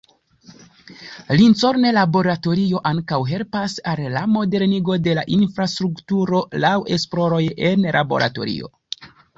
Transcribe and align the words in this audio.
Lincoln 1.41 1.85
Laboratorio 1.97 2.81
ankaŭ 2.93 3.19
helpas 3.33 3.77
al 3.93 4.03
la 4.17 4.25
modernigo 4.39 4.99
de 5.09 5.17
la 5.21 5.29
infrastrukturo 5.39 6.45
laŭ 6.67 6.75
esploroj 6.99 7.45
en 7.73 7.91
laboratorio. 8.01 8.77